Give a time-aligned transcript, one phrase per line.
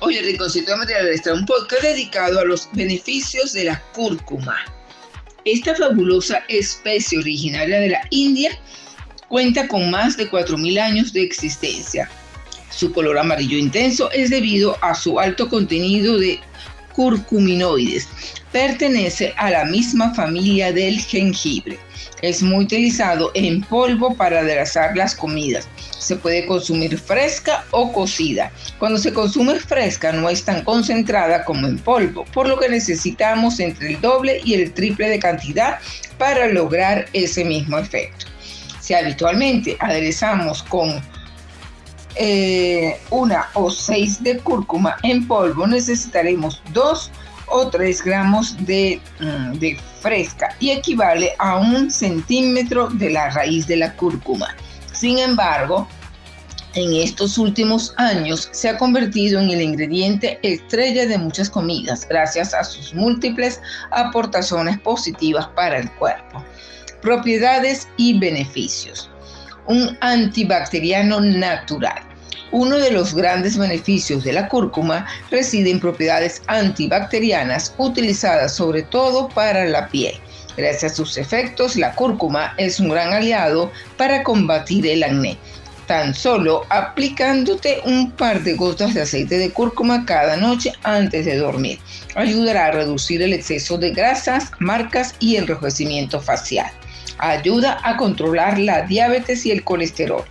[0.00, 4.56] hoy el Rinconcito Material está un podcast dedicado a los beneficios de la cúrcuma.
[5.44, 8.50] Esta fabulosa especie originaria de la India
[9.28, 12.10] cuenta con más de 4.000 años de existencia.
[12.70, 16.38] Su color amarillo intenso es debido a su alto contenido de
[16.96, 18.08] curcuminoides.
[18.50, 21.78] Pertenece a la misma familia del jengibre.
[22.22, 25.68] Es muy utilizado en polvo para aderezar las comidas.
[25.98, 28.50] Se puede consumir fresca o cocida.
[28.78, 33.60] Cuando se consume fresca no es tan concentrada como en polvo, por lo que necesitamos
[33.60, 35.78] entre el doble y el triple de cantidad
[36.16, 38.26] para lograr ese mismo efecto.
[38.80, 41.02] Si habitualmente aderezamos con
[42.18, 47.10] eh, una o seis de cúrcuma en polvo, necesitaremos dos
[47.48, 53.66] o 3 gramos de, mm, de, fresca y equivale a un centímetro de la raíz
[53.66, 54.54] de la cúrcuma.
[54.92, 55.88] Sin embargo,
[56.74, 62.54] en estos últimos años se ha convertido en el ingrediente estrella de muchas comidas gracias
[62.54, 66.44] a sus múltiples aportaciones positivas para el cuerpo.
[67.02, 69.10] Propiedades y beneficios.
[69.66, 72.05] Un antibacteriano natural
[72.52, 79.28] uno de los grandes beneficios de la cúrcuma reside en propiedades antibacterianas utilizadas sobre todo
[79.28, 80.14] para la piel.
[80.56, 85.36] Gracias a sus efectos, la cúrcuma es un gran aliado para combatir el acné.
[85.86, 91.36] Tan solo aplicándote un par de gotas de aceite de cúrcuma cada noche antes de
[91.36, 91.78] dormir.
[92.14, 96.70] Ayudará a reducir el exceso de grasas, marcas y enrojecimiento facial.
[97.18, 100.24] Ayuda a controlar la diabetes y el colesterol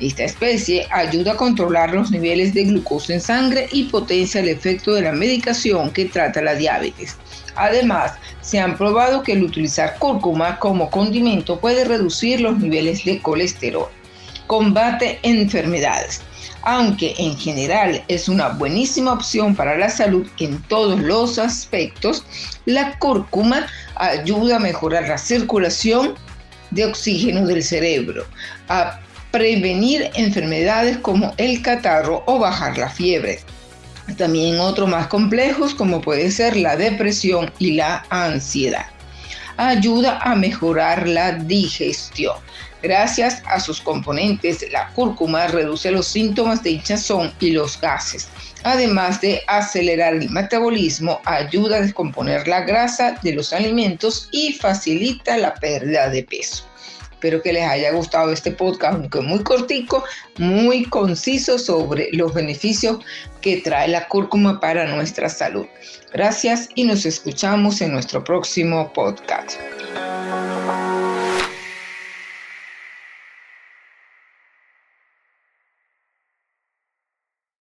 [0.00, 4.94] esta especie ayuda a controlar los niveles de glucosa en sangre y potencia el efecto
[4.94, 7.16] de la medicación que trata la diabetes.
[7.56, 13.20] Además, se han probado que el utilizar cúrcuma como condimento puede reducir los niveles de
[13.20, 13.88] colesterol.
[14.46, 16.22] Combate enfermedades.
[16.62, 22.24] Aunque en general es una buenísima opción para la salud en todos los aspectos,
[22.66, 23.66] la cúrcuma
[23.96, 26.14] ayuda a mejorar la circulación
[26.70, 28.24] de oxígeno del cerebro,
[29.30, 33.40] prevenir enfermedades como el catarro o bajar la fiebre.
[34.16, 38.86] También otros más complejos como puede ser la depresión y la ansiedad.
[39.56, 42.36] Ayuda a mejorar la digestión.
[42.80, 48.28] Gracias a sus componentes, la cúrcuma reduce los síntomas de hinchazón y los gases.
[48.62, 55.36] Además de acelerar el metabolismo, ayuda a descomponer la grasa de los alimentos y facilita
[55.38, 56.68] la pérdida de peso.
[57.18, 60.04] Espero que les haya gustado este podcast, aunque muy cortico,
[60.36, 62.98] muy conciso sobre los beneficios
[63.40, 65.66] que trae la cúrcuma para nuestra salud.
[66.12, 69.58] Gracias y nos escuchamos en nuestro próximo podcast.